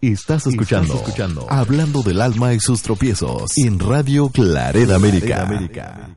Estás 0.00 0.46
escuchando, 0.46 0.94
escuchando 0.94 1.46
Hablando 1.48 2.02
del 2.02 2.20
alma 2.22 2.54
y 2.54 2.60
sus 2.60 2.82
tropiezos 2.82 3.50
en 3.58 3.78
Radio 3.78 4.30
Claret 4.30 4.90
América. 4.90 6.16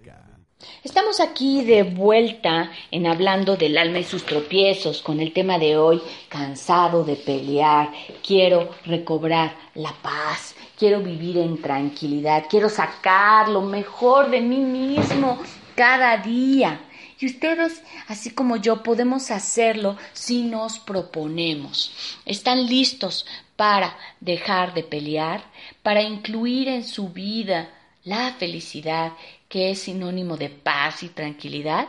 Estamos 0.83 1.19
aquí 1.19 1.63
de 1.63 1.83
vuelta 1.83 2.71
en 2.91 3.07
hablando 3.07 3.55
del 3.55 3.77
alma 3.77 3.99
y 3.99 4.03
sus 4.03 4.25
tropiezos 4.25 5.01
con 5.01 5.19
el 5.19 5.31
tema 5.31 5.57
de 5.57 5.77
hoy, 5.77 6.01
cansado 6.29 7.03
de 7.03 7.15
pelear, 7.15 7.91
quiero 8.25 8.69
recobrar 8.85 9.55
la 9.75 9.93
paz, 10.01 10.55
quiero 10.83 11.01
vivir 11.01 11.37
en 11.37 11.61
tranquilidad, 11.61 12.43
quiero 12.49 12.67
sacar 12.67 13.47
lo 13.47 13.61
mejor 13.61 14.29
de 14.29 14.41
mí 14.41 14.57
mismo 14.57 15.41
cada 15.77 16.17
día. 16.17 16.81
Y 17.17 17.27
ustedes, 17.27 17.81
así 18.09 18.31
como 18.31 18.57
yo, 18.57 18.83
podemos 18.83 19.31
hacerlo 19.31 19.95
si 20.11 20.41
nos 20.41 20.79
proponemos. 20.79 22.19
¿Están 22.25 22.65
listos 22.65 23.25
para 23.55 23.97
dejar 24.19 24.73
de 24.73 24.83
pelear, 24.83 25.45
para 25.83 26.01
incluir 26.01 26.67
en 26.67 26.83
su 26.83 27.07
vida 27.07 27.69
la 28.03 28.33
felicidad, 28.33 29.13
que 29.47 29.71
es 29.71 29.83
sinónimo 29.83 30.35
de 30.35 30.49
paz 30.49 31.01
y 31.03 31.07
tranquilidad? 31.07 31.87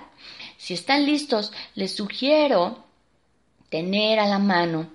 Si 0.57 0.73
están 0.73 1.05
listos, 1.05 1.51
les 1.75 1.97
sugiero 1.97 2.85
tener 3.71 4.21
a 4.21 4.29
la 4.29 4.39
mano 4.39 4.87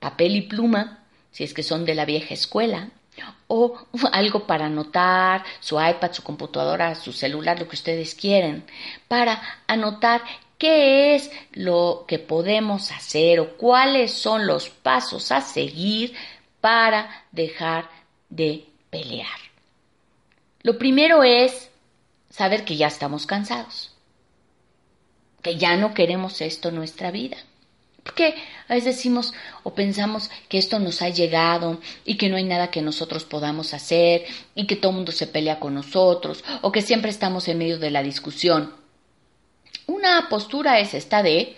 papel 0.00 0.34
y 0.34 0.42
pluma, 0.42 1.04
si 1.30 1.44
es 1.44 1.54
que 1.54 1.62
son 1.62 1.84
de 1.84 1.94
la 1.94 2.06
vieja 2.06 2.34
escuela, 2.34 2.90
o 3.46 3.78
algo 4.12 4.46
para 4.46 4.66
anotar, 4.66 5.44
su 5.60 5.80
iPad, 5.80 6.12
su 6.12 6.22
computadora, 6.22 6.94
su 6.94 7.12
celular, 7.12 7.58
lo 7.58 7.68
que 7.68 7.76
ustedes 7.76 8.14
quieren, 8.14 8.64
para 9.08 9.40
anotar 9.66 10.22
qué 10.58 11.14
es 11.14 11.30
lo 11.52 12.04
que 12.08 12.18
podemos 12.18 12.90
hacer 12.90 13.40
o 13.40 13.56
cuáles 13.56 14.12
son 14.12 14.46
los 14.46 14.68
pasos 14.70 15.30
a 15.32 15.40
seguir 15.40 16.14
para 16.60 17.24
dejar 17.32 17.88
de 18.28 18.66
pelear. 18.90 19.38
Lo 20.62 20.78
primero 20.78 21.22
es 21.22 21.70
saber 22.30 22.64
que 22.64 22.76
ya 22.76 22.88
estamos 22.88 23.26
cansados, 23.26 23.92
que 25.42 25.56
ya 25.56 25.76
no 25.76 25.94
queremos 25.94 26.40
esto 26.40 26.70
en 26.70 26.76
nuestra 26.76 27.10
vida. 27.10 27.36
Porque 28.06 28.36
a 28.68 28.74
veces 28.74 28.96
decimos 28.96 29.34
o 29.64 29.74
pensamos 29.74 30.30
que 30.48 30.58
esto 30.58 30.78
nos 30.78 31.02
ha 31.02 31.08
llegado 31.08 31.80
y 32.04 32.16
que 32.16 32.28
no 32.28 32.36
hay 32.36 32.44
nada 32.44 32.70
que 32.70 32.80
nosotros 32.80 33.24
podamos 33.24 33.74
hacer 33.74 34.24
y 34.54 34.68
que 34.68 34.76
todo 34.76 34.90
el 34.90 34.96
mundo 34.98 35.10
se 35.10 35.26
pelea 35.26 35.58
con 35.58 35.74
nosotros 35.74 36.44
o 36.62 36.70
que 36.70 36.82
siempre 36.82 37.10
estamos 37.10 37.48
en 37.48 37.58
medio 37.58 37.80
de 37.80 37.90
la 37.90 38.04
discusión. 38.04 38.72
Una 39.88 40.28
postura 40.28 40.78
es 40.78 40.94
esta 40.94 41.24
de 41.24 41.56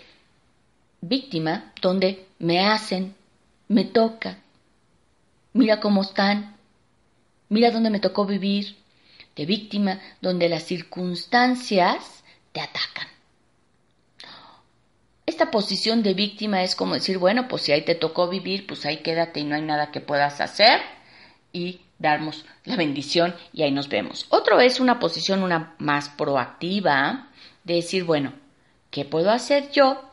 víctima, 1.01 1.71
donde 1.83 2.25
me 2.39 2.59
hacen, 2.61 3.13
me 3.67 3.85
toca, 3.85 4.39
mira 5.53 5.79
cómo 5.79 6.01
están, 6.01 6.57
mira 7.49 7.69
dónde 7.69 7.91
me 7.91 7.99
tocó 7.99 8.25
vivir, 8.25 8.75
de 9.35 9.45
víctima, 9.45 9.99
donde 10.19 10.49
las 10.49 10.63
circunstancias 10.63 12.23
te 12.53 12.59
atacan. 12.59 13.18
Esta 15.39 15.51
posición 15.51 16.03
de 16.03 16.13
víctima 16.13 16.63
es 16.63 16.75
como 16.75 16.95
decir, 16.95 17.17
bueno, 17.17 17.47
pues 17.47 17.61
si 17.61 17.71
ahí 17.71 17.85
te 17.85 17.95
tocó 17.95 18.27
vivir, 18.27 18.67
pues 18.67 18.85
ahí 18.85 18.97
quédate 18.97 19.39
y 19.39 19.45
no 19.45 19.55
hay 19.55 19.61
nada 19.61 19.89
que 19.89 20.01
puedas 20.01 20.41
hacer 20.41 20.81
y 21.53 21.79
darnos 21.97 22.43
la 22.65 22.75
bendición 22.75 23.33
y 23.53 23.63
ahí 23.63 23.71
nos 23.71 23.87
vemos. 23.87 24.25
Otro 24.31 24.59
es 24.59 24.81
una 24.81 24.99
posición 24.99 25.41
una 25.41 25.75
más 25.77 26.09
proactiva 26.09 27.29
de 27.63 27.75
decir, 27.75 28.03
bueno, 28.03 28.33
¿qué 28.91 29.05
puedo 29.05 29.31
hacer 29.31 29.71
yo 29.71 30.11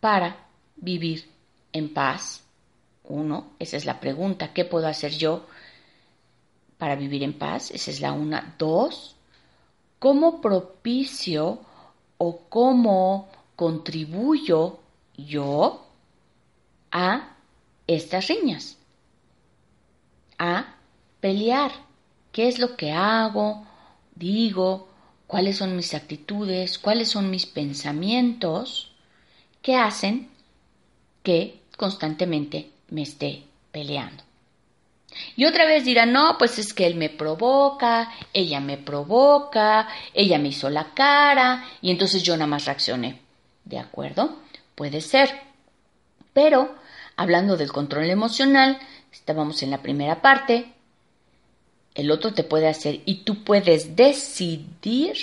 para 0.00 0.48
vivir 0.74 1.30
en 1.72 1.94
paz? 1.94 2.42
Uno, 3.04 3.52
esa 3.60 3.76
es 3.76 3.84
la 3.84 4.00
pregunta, 4.00 4.52
¿qué 4.54 4.64
puedo 4.64 4.88
hacer 4.88 5.12
yo 5.12 5.46
para 6.78 6.96
vivir 6.96 7.22
en 7.22 7.34
paz? 7.34 7.70
Esa 7.70 7.92
es 7.92 8.00
la 8.00 8.10
una. 8.10 8.56
Dos, 8.58 9.14
¿cómo 10.00 10.40
propicio 10.40 11.60
o 12.18 12.40
cómo 12.48 13.28
contribuyo 13.58 14.78
yo 15.16 15.84
a 16.92 17.34
estas 17.88 18.28
riñas? 18.28 18.78
A 20.38 20.76
pelear. 21.18 21.72
¿Qué 22.30 22.46
es 22.46 22.60
lo 22.60 22.76
que 22.76 22.92
hago? 22.92 23.66
Digo, 24.14 24.86
cuáles 25.26 25.56
son 25.56 25.74
mis 25.74 25.92
actitudes, 25.92 26.78
cuáles 26.78 27.08
son 27.08 27.30
mis 27.30 27.46
pensamientos 27.46 28.92
que 29.60 29.74
hacen 29.74 30.28
que 31.24 31.60
constantemente 31.76 32.70
me 32.90 33.02
esté 33.02 33.42
peleando. 33.72 34.22
Y 35.34 35.46
otra 35.46 35.66
vez 35.66 35.84
dirán, 35.84 36.12
no, 36.12 36.38
pues 36.38 36.60
es 36.60 36.72
que 36.72 36.86
él 36.86 36.94
me 36.94 37.10
provoca, 37.10 38.12
ella 38.32 38.60
me 38.60 38.76
provoca, 38.76 39.88
ella 40.14 40.38
me 40.38 40.50
hizo 40.50 40.70
la 40.70 40.94
cara 40.94 41.64
y 41.82 41.90
entonces 41.90 42.22
yo 42.22 42.36
nada 42.36 42.46
más 42.46 42.64
reaccioné. 42.66 43.26
¿De 43.68 43.78
acuerdo? 43.78 44.38
Puede 44.74 45.02
ser. 45.02 45.28
Pero, 46.32 46.74
hablando 47.16 47.58
del 47.58 47.70
control 47.70 48.08
emocional, 48.08 48.78
estábamos 49.12 49.62
en 49.62 49.70
la 49.70 49.82
primera 49.82 50.22
parte, 50.22 50.72
el 51.94 52.10
otro 52.10 52.32
te 52.32 52.44
puede 52.44 52.66
hacer 52.66 53.02
y 53.04 53.24
tú 53.24 53.44
puedes 53.44 53.94
decidir 53.94 55.16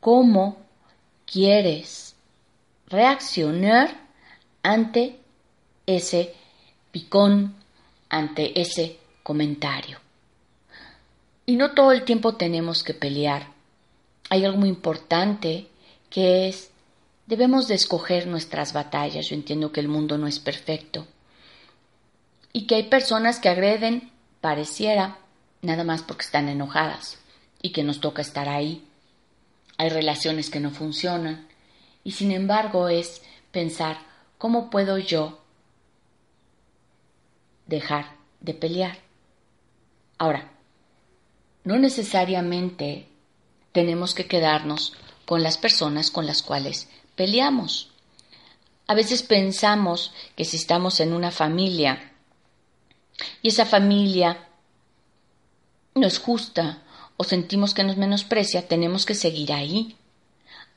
cómo 0.00 0.56
quieres 1.24 2.16
reaccionar 2.88 3.94
ante 4.64 5.20
ese 5.86 6.34
picón, 6.90 7.54
ante 8.08 8.60
ese 8.60 8.98
comentario. 9.22 9.98
Y 11.46 11.54
no 11.54 11.74
todo 11.74 11.92
el 11.92 12.04
tiempo 12.04 12.34
tenemos 12.34 12.82
que 12.82 12.94
pelear. 12.94 13.52
Hay 14.30 14.44
algo 14.44 14.58
muy 14.58 14.68
importante 14.68 15.68
que 16.08 16.48
es 16.48 16.70
debemos 17.30 17.68
de 17.68 17.76
escoger 17.76 18.26
nuestras 18.26 18.72
batallas. 18.72 19.28
Yo 19.28 19.36
entiendo 19.36 19.70
que 19.70 19.78
el 19.78 19.86
mundo 19.86 20.18
no 20.18 20.26
es 20.26 20.40
perfecto 20.40 21.06
y 22.52 22.66
que 22.66 22.74
hay 22.74 22.82
personas 22.88 23.38
que 23.38 23.48
agreden, 23.48 24.10
pareciera, 24.40 25.18
nada 25.62 25.84
más 25.84 26.02
porque 26.02 26.24
están 26.24 26.48
enojadas 26.48 27.18
y 27.62 27.70
que 27.70 27.84
nos 27.84 28.00
toca 28.00 28.20
estar 28.20 28.48
ahí. 28.48 28.84
Hay 29.78 29.90
relaciones 29.90 30.50
que 30.50 30.58
no 30.58 30.72
funcionan 30.72 31.46
y 32.02 32.10
sin 32.12 32.32
embargo 32.32 32.88
es 32.88 33.22
pensar 33.52 33.98
cómo 34.36 34.68
puedo 34.68 34.98
yo 34.98 35.40
dejar 37.66 38.16
de 38.40 38.54
pelear. 38.54 38.98
Ahora, 40.18 40.50
no 41.62 41.78
necesariamente 41.78 43.06
tenemos 43.70 44.14
que 44.14 44.26
quedarnos 44.26 44.94
con 45.26 45.44
las 45.44 45.58
personas 45.58 46.10
con 46.10 46.26
las 46.26 46.42
cuales 46.42 46.88
peleamos. 47.20 47.90
A 48.86 48.94
veces 48.94 49.22
pensamos 49.22 50.10
que 50.36 50.46
si 50.46 50.56
estamos 50.56 51.00
en 51.00 51.12
una 51.12 51.30
familia 51.30 52.14
y 53.42 53.48
esa 53.48 53.66
familia 53.66 54.48
no 55.94 56.06
es 56.06 56.18
justa 56.18 56.82
o 57.18 57.24
sentimos 57.24 57.74
que 57.74 57.84
nos 57.84 57.98
menosprecia, 57.98 58.66
tenemos 58.66 59.04
que 59.04 59.14
seguir 59.14 59.52
ahí. 59.52 59.98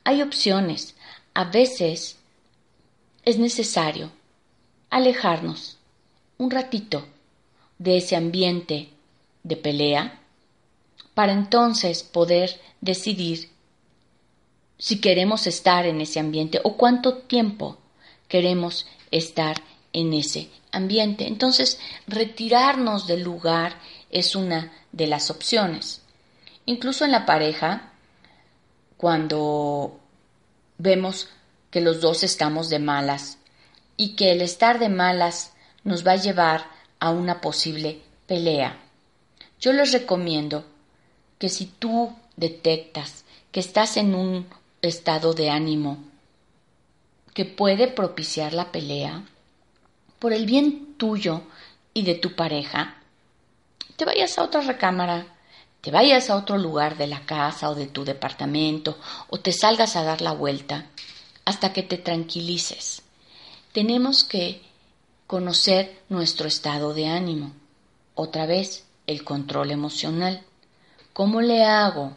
Hay 0.03 0.21
opciones. 0.21 0.95
A 1.33 1.45
veces 1.45 2.17
es 3.23 3.39
necesario 3.39 4.11
alejarnos 4.89 5.77
un 6.37 6.51
ratito 6.51 7.07
de 7.77 7.99
ese 7.99 8.17
ambiente 8.17 8.89
de 9.43 9.55
pelea 9.55 10.19
para 11.13 11.31
entonces 11.31 12.03
poder 12.03 12.59
decidir 12.81 13.52
si 14.83 14.99
queremos 14.99 15.47
estar 15.47 15.85
en 15.85 16.01
ese 16.01 16.19
ambiente 16.19 16.59
o 16.61 16.75
cuánto 16.75 17.19
tiempo 17.19 17.77
queremos 18.27 18.85
estar 19.11 19.63
en 19.93 20.13
ese 20.13 20.49
ambiente. 20.73 21.25
Entonces, 21.25 21.79
retirarnos 22.05 23.07
del 23.07 23.23
lugar 23.23 23.79
es 24.11 24.35
una 24.35 24.73
de 24.91 25.07
las 25.07 25.31
opciones. 25.31 26.01
Incluso 26.65 27.05
en 27.05 27.13
la 27.13 27.25
pareja, 27.25 27.93
cuando 28.97 30.01
vemos 30.77 31.29
que 31.71 31.79
los 31.79 32.01
dos 32.01 32.21
estamos 32.21 32.67
de 32.67 32.79
malas 32.79 33.37
y 33.95 34.17
que 34.17 34.33
el 34.33 34.41
estar 34.41 34.79
de 34.79 34.89
malas 34.89 35.53
nos 35.85 36.05
va 36.05 36.11
a 36.11 36.21
llevar 36.21 36.65
a 36.99 37.11
una 37.11 37.39
posible 37.39 38.01
pelea, 38.27 38.81
yo 39.61 39.71
les 39.71 39.93
recomiendo 39.93 40.65
que 41.39 41.47
si 41.47 41.67
tú 41.67 42.13
detectas 42.35 43.23
que 43.53 43.61
estás 43.61 43.95
en 43.95 44.13
un 44.13 44.45
estado 44.87 45.33
de 45.33 45.49
ánimo 45.49 45.97
que 47.33 47.45
puede 47.45 47.87
propiciar 47.87 48.53
la 48.53 48.71
pelea, 48.71 49.23
por 50.19 50.33
el 50.33 50.45
bien 50.45 50.95
tuyo 50.97 51.41
y 51.93 52.03
de 52.03 52.15
tu 52.15 52.35
pareja, 52.35 52.97
te 53.95 54.05
vayas 54.05 54.37
a 54.37 54.43
otra 54.43 54.61
recámara, 54.61 55.25
te 55.81 55.91
vayas 55.91 56.29
a 56.29 56.35
otro 56.35 56.57
lugar 56.57 56.97
de 56.97 57.07
la 57.07 57.25
casa 57.25 57.69
o 57.69 57.75
de 57.75 57.87
tu 57.87 58.05
departamento 58.05 58.97
o 59.29 59.39
te 59.39 59.51
salgas 59.51 59.95
a 59.95 60.03
dar 60.03 60.21
la 60.21 60.31
vuelta 60.31 60.85
hasta 61.45 61.73
que 61.73 61.83
te 61.83 61.97
tranquilices. 61.97 63.01
Tenemos 63.73 64.23
que 64.23 64.61
conocer 65.27 66.03
nuestro 66.09 66.47
estado 66.47 66.93
de 66.93 67.07
ánimo. 67.07 67.51
Otra 68.15 68.45
vez, 68.45 68.85
el 69.07 69.23
control 69.23 69.71
emocional. 69.71 70.43
¿Cómo 71.11 71.41
le 71.41 71.63
hago? 71.63 72.15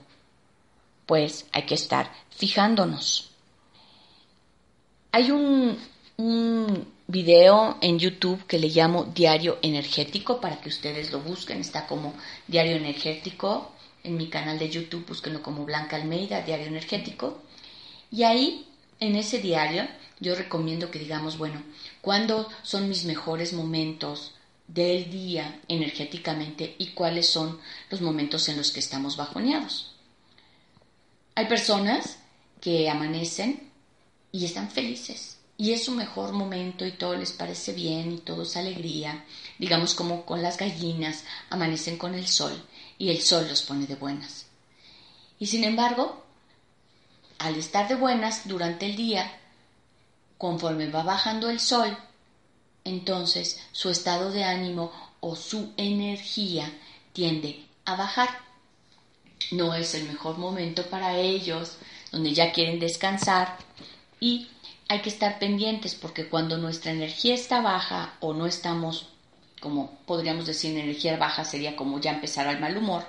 Pues 1.06 1.46
hay 1.52 1.62
que 1.62 1.74
estar 1.74 2.12
fijándonos. 2.30 3.30
Hay 5.12 5.30
un, 5.30 5.78
un 6.16 6.88
video 7.06 7.78
en 7.80 7.98
YouTube 7.98 8.44
que 8.46 8.58
le 8.58 8.68
llamo 8.68 9.04
Diario 9.04 9.58
Energético 9.62 10.40
para 10.40 10.60
que 10.60 10.68
ustedes 10.68 11.12
lo 11.12 11.20
busquen. 11.20 11.60
Está 11.60 11.86
como 11.86 12.14
Diario 12.48 12.76
Energético 12.76 13.72
en 14.02 14.16
mi 14.16 14.28
canal 14.28 14.58
de 14.58 14.70
YouTube, 14.70 15.06
búsquenlo 15.06 15.42
como 15.42 15.64
Blanca 15.64 15.96
Almeida, 15.96 16.42
Diario 16.42 16.66
Energético. 16.66 17.42
Y 18.10 18.22
ahí, 18.22 18.66
en 19.00 19.16
ese 19.16 19.38
diario, 19.38 19.86
yo 20.20 20.34
recomiendo 20.34 20.90
que 20.90 20.98
digamos, 20.98 21.38
bueno, 21.38 21.62
¿cuándo 22.00 22.48
son 22.62 22.88
mis 22.88 23.04
mejores 23.04 23.52
momentos 23.52 24.34
del 24.68 25.10
día 25.10 25.60
energéticamente 25.68 26.74
y 26.78 26.88
cuáles 26.88 27.28
son 27.28 27.58
los 27.90 28.00
momentos 28.00 28.48
en 28.48 28.56
los 28.56 28.70
que 28.72 28.80
estamos 28.80 29.16
bajoneados? 29.16 29.95
Hay 31.36 31.48
personas 31.48 32.16
que 32.62 32.88
amanecen 32.88 33.70
y 34.32 34.46
están 34.46 34.70
felices 34.70 35.36
y 35.58 35.72
es 35.72 35.84
su 35.84 35.92
mejor 35.92 36.32
momento 36.32 36.86
y 36.86 36.92
todo 36.92 37.14
les 37.14 37.32
parece 37.32 37.74
bien 37.74 38.10
y 38.10 38.18
todo 38.18 38.44
es 38.44 38.56
alegría, 38.56 39.22
digamos 39.58 39.94
como 39.94 40.24
con 40.24 40.42
las 40.42 40.56
gallinas 40.56 41.24
amanecen 41.50 41.98
con 41.98 42.14
el 42.14 42.26
sol 42.26 42.58
y 42.96 43.10
el 43.10 43.20
sol 43.20 43.46
los 43.50 43.60
pone 43.60 43.86
de 43.86 43.96
buenas. 43.96 44.46
Y 45.38 45.48
sin 45.48 45.64
embargo, 45.64 46.24
al 47.38 47.56
estar 47.56 47.86
de 47.86 47.96
buenas 47.96 48.48
durante 48.48 48.86
el 48.86 48.96
día, 48.96 49.30
conforme 50.38 50.88
va 50.88 51.02
bajando 51.02 51.50
el 51.50 51.60
sol, 51.60 51.98
entonces 52.82 53.60
su 53.72 53.90
estado 53.90 54.32
de 54.32 54.44
ánimo 54.44 54.90
o 55.20 55.36
su 55.36 55.74
energía 55.76 56.72
tiende 57.12 57.66
a 57.84 57.94
bajar. 57.94 58.45
No 59.50 59.74
es 59.74 59.94
el 59.94 60.04
mejor 60.04 60.38
momento 60.38 60.86
para 60.86 61.16
ellos, 61.18 61.76
donde 62.10 62.32
ya 62.32 62.52
quieren 62.52 62.80
descansar 62.80 63.56
y 64.20 64.48
hay 64.88 65.00
que 65.00 65.08
estar 65.08 65.38
pendientes 65.38 65.94
porque 65.94 66.28
cuando 66.28 66.58
nuestra 66.58 66.92
energía 66.92 67.34
está 67.34 67.60
baja 67.60 68.14
o 68.20 68.34
no 68.34 68.46
estamos, 68.46 69.08
como 69.60 69.98
podríamos 70.06 70.46
decir, 70.46 70.72
en 70.72 70.84
energía 70.84 71.16
baja 71.16 71.44
sería 71.44 71.76
como 71.76 72.00
ya 72.00 72.12
empezar 72.12 72.46
al 72.46 72.60
mal 72.60 72.76
humor, 72.76 73.04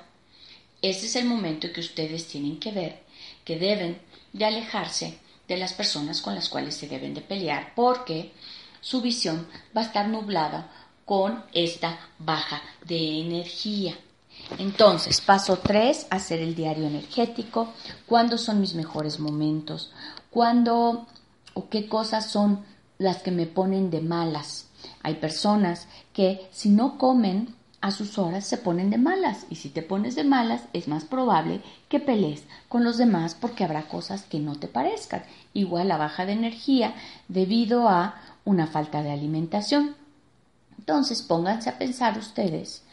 ese 0.82 1.06
es 1.08 1.16
el 1.16 1.26
momento 1.26 1.72
que 1.72 1.82
ustedes 1.82 2.28
tienen 2.28 2.60
que 2.60 2.72
ver 2.72 3.08
que 3.44 3.58
deben 3.58 4.00
de 4.34 4.46
alejarse 4.46 5.18
de 5.48 5.58
las 5.58 5.74
personas 5.74 6.22
con 6.22 6.36
las 6.36 6.50
cuales 6.50 6.76
se 6.76 6.88
deben 6.88 7.14
de 7.14 7.22
pelear 7.22 7.74
porque 7.76 8.34
su 8.82 9.02
visión 9.02 9.48
va 9.76 9.82
a 9.82 9.86
estar 9.86 10.08
nublada 10.10 10.70
con 11.06 11.44
esta 11.54 11.98
baja 12.20 12.62
de 12.84 13.22
energía. 13.22 13.98
Entonces, 14.58 15.22
paso 15.22 15.58
3, 15.58 16.08
hacer 16.10 16.40
el 16.40 16.56
diario 16.56 16.88
energético. 16.88 17.74
¿Cuándo 18.06 18.38
son 18.38 18.62
mis 18.62 18.76
mejores 18.76 19.20
momentos? 19.20 19.92
¿Cuándo 20.30 21.08
o 21.58 21.70
qué 21.70 21.90
cosas 21.90 22.30
son 22.30 22.64
las 23.00 23.24
que 23.24 23.32
me 23.32 23.48
ponen 23.48 23.90
de 23.90 24.02
malas. 24.02 24.68
Hay 25.02 25.16
personas 25.16 25.88
que 26.14 26.48
si 26.52 26.70
no 26.70 26.98
comen 26.98 27.56
a 27.82 27.92
sus 27.92 28.18
horas 28.18 28.46
se 28.46 28.58
ponen 28.58 28.90
de 28.90 28.98
malas 28.98 29.46
y 29.50 29.56
si 29.56 29.70
te 29.70 29.82
pones 29.82 30.16
de 30.16 30.24
malas 30.24 30.64
es 30.74 30.88
más 30.88 31.06
probable 31.06 31.62
que 31.90 32.00
pelees 32.00 32.44
con 32.70 32.84
los 32.84 32.98
demás 32.98 33.36
porque 33.36 33.64
habrá 33.64 33.88
cosas 33.88 34.24
que 34.24 34.40
no 34.40 34.56
te 34.56 34.68
parezcan. 34.68 35.24
Igual 35.54 35.88
la 35.88 35.98
baja 35.98 36.26
de 36.26 36.34
energía 36.34 36.94
debido 37.28 37.88
a 37.88 38.22
una 38.46 38.68
falta 38.68 39.02
de 39.02 39.12
alimentación. 39.12 39.96
Entonces 40.78 41.24
pónganse 41.24 41.70
a 41.70 41.78
pensar 41.80 42.18
ustedes 42.18 42.84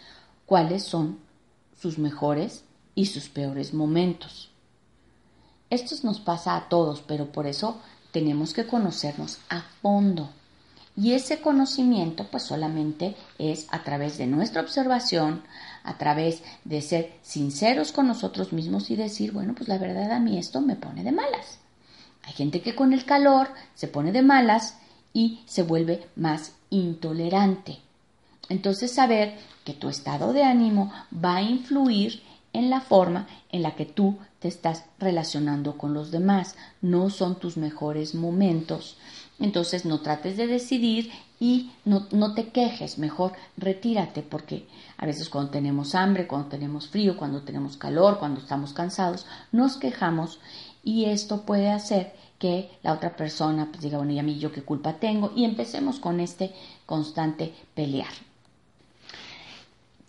cuáles 0.46 0.84
son 0.84 1.18
sus 1.80 1.98
mejores 1.98 2.64
y 2.94 3.06
sus 3.06 3.28
peores 3.28 3.74
momentos. 3.74 4.50
Esto 5.70 5.94
nos 6.02 6.20
pasa 6.20 6.56
a 6.56 6.68
todos, 6.68 7.02
pero 7.02 7.32
por 7.32 7.46
eso 7.46 7.80
tenemos 8.12 8.52
que 8.54 8.66
conocernos 8.66 9.38
a 9.48 9.62
fondo. 9.82 10.30
Y 10.96 11.14
ese 11.14 11.40
conocimiento 11.40 12.28
pues 12.30 12.44
solamente 12.44 13.16
es 13.38 13.66
a 13.70 13.82
través 13.82 14.16
de 14.16 14.28
nuestra 14.28 14.62
observación, 14.62 15.42
a 15.82 15.98
través 15.98 16.42
de 16.64 16.80
ser 16.82 17.18
sinceros 17.22 17.90
con 17.90 18.06
nosotros 18.06 18.52
mismos 18.52 18.90
y 18.90 18.96
decir, 18.96 19.32
bueno, 19.32 19.54
pues 19.56 19.68
la 19.68 19.78
verdad 19.78 20.12
a 20.12 20.20
mí 20.20 20.38
esto 20.38 20.60
me 20.60 20.76
pone 20.76 21.02
de 21.02 21.10
malas. 21.10 21.58
Hay 22.22 22.32
gente 22.32 22.62
que 22.62 22.76
con 22.76 22.92
el 22.92 23.04
calor 23.04 23.48
se 23.74 23.88
pone 23.88 24.12
de 24.12 24.22
malas 24.22 24.78
y 25.12 25.40
se 25.46 25.64
vuelve 25.64 26.06
más 26.14 26.52
intolerante. 26.70 27.83
Entonces 28.48 28.92
saber 28.92 29.38
que 29.64 29.72
tu 29.72 29.88
estado 29.88 30.32
de 30.32 30.44
ánimo 30.44 30.92
va 31.12 31.36
a 31.36 31.42
influir 31.42 32.22
en 32.52 32.70
la 32.70 32.80
forma 32.80 33.26
en 33.50 33.62
la 33.62 33.74
que 33.74 33.84
tú 33.84 34.18
te 34.38 34.48
estás 34.48 34.84
relacionando 34.98 35.76
con 35.76 35.92
los 35.92 36.10
demás, 36.10 36.56
no 36.80 37.10
son 37.10 37.36
tus 37.36 37.56
mejores 37.56 38.14
momentos. 38.14 38.96
Entonces 39.40 39.84
no 39.84 40.00
trates 40.00 40.36
de 40.36 40.46
decidir 40.46 41.10
y 41.40 41.72
no, 41.84 42.06
no, 42.12 42.34
te 42.34 42.50
quejes, 42.50 42.98
mejor 42.98 43.32
retírate 43.56 44.22
porque 44.22 44.68
a 44.96 45.06
veces 45.06 45.28
cuando 45.28 45.50
tenemos 45.50 45.96
hambre, 45.96 46.28
cuando 46.28 46.48
tenemos 46.48 46.88
frío, 46.88 47.16
cuando 47.16 47.42
tenemos 47.42 47.76
calor, 47.76 48.18
cuando 48.18 48.40
estamos 48.40 48.72
cansados, 48.72 49.26
nos 49.50 49.76
quejamos. 49.76 50.38
Y 50.84 51.06
esto 51.06 51.42
puede 51.42 51.70
hacer 51.70 52.14
que 52.38 52.70
la 52.82 52.92
otra 52.92 53.16
persona 53.16 53.68
pues 53.70 53.80
diga, 53.80 53.98
bueno, 53.98 54.12
y 54.12 54.18
a 54.20 54.22
mí 54.22 54.38
yo 54.38 54.52
qué 54.52 54.62
culpa 54.62 54.94
tengo 54.94 55.32
y 55.34 55.44
empecemos 55.44 55.98
con 55.98 56.20
este 56.20 56.52
constante 56.86 57.52
pelear 57.74 58.12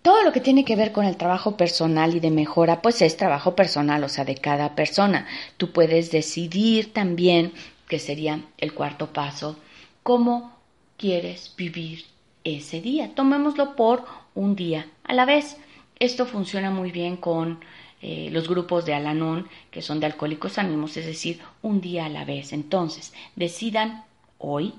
todo 0.05 0.21
lo 0.21 0.31
que 0.31 0.39
tiene 0.39 0.65
que 0.65 0.75
ver 0.75 0.91
con 0.91 1.05
el 1.05 1.17
trabajo 1.17 1.57
personal 1.57 2.13
y 2.13 2.19
de 2.19 2.29
mejora, 2.29 2.83
pues 2.83 3.01
es 3.01 3.17
trabajo 3.17 3.55
personal, 3.55 4.03
o 4.03 4.07
sea, 4.07 4.23
de 4.23 4.35
cada 4.35 4.75
persona. 4.75 5.25
Tú 5.57 5.71
puedes 5.71 6.11
decidir 6.11 6.93
también, 6.93 7.53
que 7.87 7.97
sería 7.97 8.39
el 8.59 8.75
cuarto 8.75 9.11
paso, 9.11 9.57
cómo 10.03 10.53
quieres 10.95 11.55
vivir 11.57 12.05
ese 12.43 12.81
día. 12.81 13.15
Tomémoslo 13.15 13.75
por 13.75 14.05
un 14.35 14.55
día 14.55 14.85
a 15.05 15.15
la 15.15 15.25
vez. 15.25 15.57
Esto 15.97 16.27
funciona 16.27 16.69
muy 16.69 16.91
bien 16.91 17.17
con 17.17 17.61
eh, 18.03 18.29
los 18.31 18.47
grupos 18.47 18.85
de 18.85 18.93
Alanón, 18.93 19.47
que 19.71 19.81
son 19.81 19.99
de 19.99 20.05
alcohólicos 20.05 20.59
ánimos, 20.59 20.97
es 20.97 21.07
decir, 21.07 21.41
un 21.63 21.81
día 21.81 22.05
a 22.05 22.09
la 22.09 22.25
vez. 22.25 22.53
Entonces, 22.53 23.11
decidan 23.35 24.03
hoy, 24.37 24.75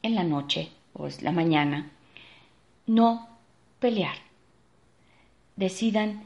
en 0.00 0.14
la 0.14 0.24
noche 0.24 0.70
o 0.94 1.06
es 1.08 1.20
la 1.20 1.30
mañana, 1.30 1.90
no 2.86 3.28
pelear 3.78 4.31
decidan 5.62 6.24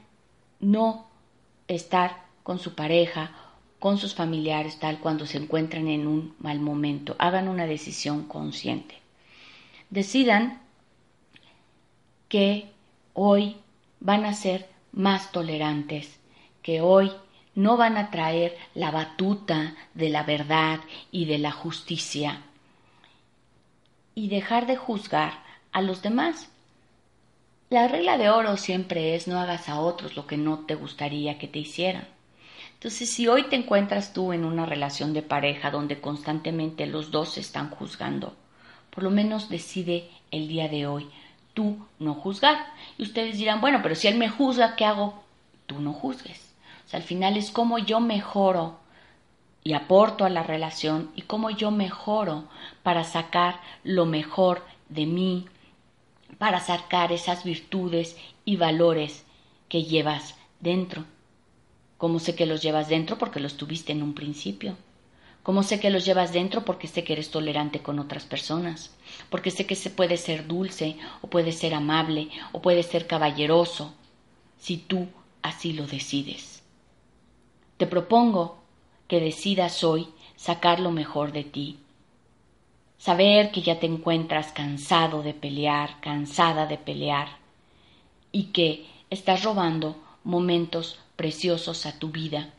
no 0.61 1.07
estar 1.68 2.25
con 2.42 2.59
su 2.59 2.75
pareja, 2.75 3.33
con 3.79 3.99
sus 3.99 4.14
familiares, 4.14 4.79
tal 4.79 4.99
cuando 4.99 5.27
se 5.27 5.37
encuentran 5.37 5.88
en 5.88 6.07
un 6.07 6.35
mal 6.38 6.59
momento. 6.59 7.16
Hagan 7.18 7.49
una 7.49 7.66
decisión 7.66 8.27
consciente. 8.29 8.94
Decidan 9.90 10.62
que 12.31 12.70
hoy 13.12 13.57
van 14.01 14.25
a 14.25 14.33
ser 14.33 14.70
más 14.92 15.33
tolerantes, 15.33 16.18
que 16.62 16.81
hoy 16.81 17.12
no 17.55 17.77
van 17.77 17.99
a 17.99 18.11
traer 18.11 18.57
la 18.75 18.90
batuta 18.90 19.75
de 19.92 20.09
la 20.09 20.22
verdad 20.22 20.81
y 21.12 21.27
de 21.27 21.37
la 21.37 21.53
justicia 21.53 22.40
y 24.14 24.29
dejar 24.29 24.66
de 24.66 24.77
juzgar 24.77 25.42
a 25.72 25.83
los 25.83 26.01
demás 26.01 26.49
la 27.68 27.88
regla 27.88 28.16
de 28.16 28.31
oro 28.31 28.57
siempre 28.57 29.14
es 29.14 29.26
no 29.26 29.40
hagas 29.40 29.68
a 29.68 29.81
otros 29.81 30.16
lo 30.16 30.26
que 30.26 30.37
no 30.37 30.61
te 30.61 30.74
gustaría 30.74 31.38
que 31.38 31.48
te 31.48 31.59
hicieran. 31.59 32.07
Entonces, 32.74 33.11
si 33.11 33.26
hoy 33.26 33.44
te 33.44 33.57
encuentras 33.57 34.12
tú 34.12 34.33
en 34.33 34.44
una 34.44 34.66
relación 34.66 35.12
de 35.12 35.22
pareja 35.22 35.70
donde 35.70 36.00
constantemente 36.00 36.87
los 36.87 37.11
dos 37.11 37.31
se 37.31 37.40
están 37.40 37.70
juzgando, 37.70 38.37
por 38.90 39.02
lo 39.02 39.11
menos 39.11 39.48
decide 39.48 40.09
el 40.31 40.46
día 40.46 40.68
de 40.68 40.87
hoy 40.87 41.09
tú 41.55 41.79
no 41.98 42.14
juzgar. 42.14 42.59
Y 42.98 43.02
ustedes 43.02 43.38
dirán, 43.38 43.61
bueno, 43.61 43.81
pero 43.83 43.94
si 43.94 44.07
él 44.09 44.18
me 44.18 44.29
juzga, 44.29 44.76
¿qué 44.76 44.85
hago? 44.85 45.24
Tú 45.66 45.81
no 45.81 45.92
juzgues. 45.92 46.55
O 46.87 46.88
sea, 46.88 47.00
al 47.00 47.05
final 47.05 47.37
es 47.37 47.50
como 47.50 47.79
yo 47.79 47.98
mejoro 47.98 48.79
y 49.64 49.72
aporto 49.72 50.24
a 50.24 50.29
la 50.29 50.44
relación 50.44 51.11
y 51.16 51.22
cómo 51.22 51.50
yo 51.50 51.72
mejoro 51.72 52.44
para 52.85 53.02
sacar 53.02 53.59
lo 53.83 54.05
mejor 54.07 54.64
de 54.88 55.07
mí, 55.07 55.46
para 56.38 56.61
sacar 56.61 57.12
esas 57.12 57.44
virtudes 57.44 58.16
y 58.44 58.57
valores 58.57 59.25
que 59.68 59.85
llevas 59.85 60.35
dentro. 60.61 61.05
¿Cómo 61.99 62.18
sé 62.18 62.35
que 62.35 62.46
los 62.46 62.62
llevas 62.62 62.88
dentro? 62.88 63.18
Porque 63.18 63.40
los 63.40 63.57
tuviste 63.57 63.92
en 63.92 64.03
un 64.03 64.14
principio. 64.14 64.77
como 65.46 65.62
sé 65.62 65.79
que 65.79 65.90
los 65.90 66.05
llevas 66.05 66.33
dentro 66.33 66.64
porque 66.64 66.88
sé 66.88 67.05
que 67.05 67.12
eres 67.12 67.31
tolerante 67.31 67.79
con 67.79 68.01
otras 68.01 68.25
personas, 68.25 68.90
porque 69.31 69.53
sé 69.53 69.64
que 69.64 69.77
se 69.77 69.90
puede 69.90 70.16
ser 70.16 70.49
dulce 70.49 70.96
o 71.22 71.29
puede 71.29 71.53
ser 71.53 71.72
amable 71.72 72.31
o 72.51 72.61
puede 72.61 72.83
ser 72.83 73.07
caballeroso, 73.07 73.94
si 74.59 74.77
tú 74.77 75.07
así 75.42 75.72
lo 75.72 75.87
decides. 75.87 76.64
Te 77.77 77.87
propongo 77.87 78.59
que 79.07 79.20
decidas 79.20 79.85
hoy 79.85 80.09
sacar 80.35 80.81
lo 80.81 80.90
mejor 80.90 81.31
de 81.31 81.44
ti, 81.44 81.79
saber 83.07 83.53
que 83.53 83.62
ya 83.62 83.79
te 83.79 83.87
encuentras 83.87 84.51
cansado 84.51 85.23
de 85.23 85.33
pelear, 85.33 86.01
cansada 86.01 86.66
de 86.66 86.77
pelear, 86.77 87.29
y 88.33 88.47
que 88.47 88.85
estás 89.11 89.45
robando 89.45 89.95
momentos 90.25 90.99
preciosos 91.14 91.87
a 91.87 92.01
tu 92.01 92.09
vida, 92.09 92.51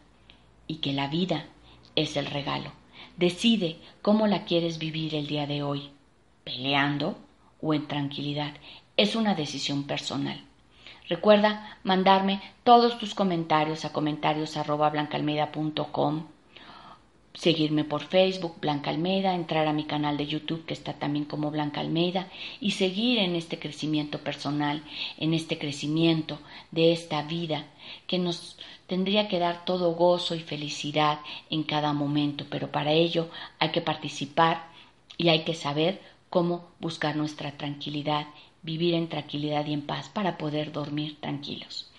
y 0.66 0.76
que 0.76 0.94
la 0.94 1.10
vida 1.10 1.48
es 1.98 2.16
el 2.16 2.28
regalo. 2.28 2.72
Decide 3.18 3.76
cómo 4.02 4.26
la 4.26 4.46
quieres 4.46 4.78
vivir 4.78 5.16
el 5.16 5.28
día 5.28 5.48
de 5.48 5.64
hoy, 5.64 5.90
peleando 6.46 7.18
o 7.62 7.74
en 7.74 7.86
tranquilidad. 7.90 8.54
Es 8.96 9.18
una 9.18 9.36
decisión 9.36 9.84
personal. 9.84 10.46
Recuerda 11.10 11.78
mandarme 11.84 12.42
todos 12.64 12.98
tus 13.00 13.14
comentarios 13.14 13.84
a 13.84 13.92
comentarios 13.92 14.56
seguirme 17.38 17.84
por 17.84 18.04
Facebook, 18.04 18.56
Blanca 18.60 18.89
Almeida, 18.89 19.36
entrar 19.36 19.67
a 19.67 19.73
mi 19.73 19.84
canal 19.86 20.17
de 20.17 20.26
YouTube 20.26 20.65
que 20.65 20.73
está 20.73 20.93
también 20.93 21.26
como 21.26 21.52
Blanca 21.52 21.82
Almeida 21.82 22.28
y 22.60 22.71
seguir 22.71 23.19
en 23.19 23.36
este 23.36 23.60
crecimiento 23.60 24.19
personal, 24.19 24.84
en 25.17 25.36
este 25.36 25.60
crecimiento 25.60 26.39
de 26.71 26.91
esta 26.91 27.21
vida 27.21 27.67
que 28.08 28.17
nos 28.17 28.58
tendría 28.88 29.28
que 29.28 29.38
dar 29.38 29.65
todo 29.65 29.93
gozo 29.93 30.34
y 30.34 30.39
felicidad 30.39 31.19
en 31.52 31.62
cada 31.63 31.93
momento, 31.93 32.45
pero 32.50 32.71
para 32.71 32.91
ello 32.91 33.30
hay 33.60 33.69
que 33.69 33.82
participar 33.82 34.67
y 35.17 35.30
hay 35.30 35.43
que 35.43 35.54
saber 35.54 36.02
cómo 36.32 36.69
buscar 36.80 37.15
nuestra 37.15 37.52
tranquilidad, 37.52 38.28
vivir 38.63 38.95
en 38.95 39.10
tranquilidad 39.10 39.65
y 39.67 39.73
en 39.73 39.84
paz 39.84 40.10
para 40.10 40.38
poder 40.38 40.71
dormir 40.71 41.17
tranquilos. 41.21 41.91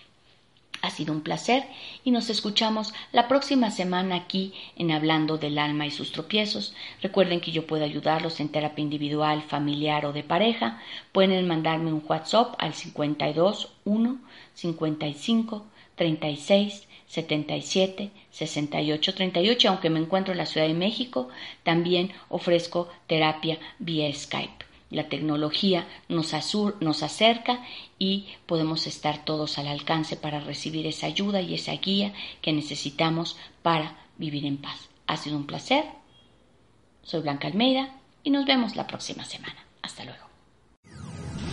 Ha 0.80 0.90
sido 0.90 1.12
un 1.12 1.22
placer 1.22 1.64
y 2.04 2.10
nos 2.10 2.30
escuchamos 2.30 2.94
la 3.12 3.26
próxima 3.26 3.70
semana 3.70 4.14
aquí 4.14 4.52
en 4.76 4.92
Hablando 4.92 5.36
del 5.36 5.58
Alma 5.58 5.86
y 5.86 5.90
sus 5.90 6.12
tropiezos. 6.12 6.74
Recuerden 7.02 7.40
que 7.40 7.50
yo 7.50 7.66
puedo 7.66 7.84
ayudarlos 7.84 8.38
en 8.40 8.48
terapia 8.48 8.82
individual, 8.82 9.42
familiar 9.42 10.06
o 10.06 10.12
de 10.12 10.22
pareja. 10.22 10.80
Pueden 11.12 11.46
mandarme 11.48 11.92
un 11.92 12.04
WhatsApp 12.06 12.54
al 12.58 12.74
52 12.74 13.72
1 13.84 14.18
55 14.54 15.66
36 15.96 16.86
77 17.08 18.10
68 18.30 19.14
38. 19.14 19.68
Aunque 19.68 19.90
me 19.90 19.98
encuentro 19.98 20.32
en 20.32 20.38
la 20.38 20.46
Ciudad 20.46 20.68
de 20.68 20.74
México, 20.74 21.28
también 21.64 22.12
ofrezco 22.28 22.88
terapia 23.06 23.58
vía 23.78 24.12
Skype. 24.12 24.67
La 24.90 25.08
tecnología 25.08 25.86
nos, 26.08 26.32
nos 26.80 27.02
acerca 27.02 27.62
y 27.98 28.26
podemos 28.46 28.86
estar 28.86 29.24
todos 29.24 29.58
al 29.58 29.66
alcance 29.66 30.16
para 30.16 30.40
recibir 30.40 30.86
esa 30.86 31.06
ayuda 31.06 31.42
y 31.42 31.54
esa 31.54 31.72
guía 31.72 32.14
que 32.40 32.52
necesitamos 32.52 33.36
para 33.62 33.98
vivir 34.16 34.46
en 34.46 34.56
paz. 34.56 34.88
Ha 35.06 35.16
sido 35.16 35.36
un 35.36 35.46
placer. 35.46 35.84
Soy 37.02 37.20
Blanca 37.20 37.48
Almeida 37.48 37.96
y 38.22 38.30
nos 38.30 38.46
vemos 38.46 38.76
la 38.76 38.86
próxima 38.86 39.24
semana. 39.24 39.64
Hasta 39.82 40.04
luego. 40.04 40.27